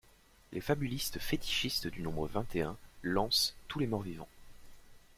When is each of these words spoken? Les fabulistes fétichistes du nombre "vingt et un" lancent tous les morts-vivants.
Les 0.51 0.61
fabulistes 0.61 1.19
fétichistes 1.19 1.85
du 1.85 2.01
nombre 2.01 2.25
"vingt 2.27 2.55
et 2.55 2.63
un" 2.63 2.75
lancent 3.03 3.53
tous 3.67 3.77
les 3.77 3.85
morts-vivants. 3.85 4.29